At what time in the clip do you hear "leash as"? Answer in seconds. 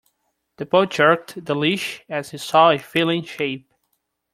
1.53-2.31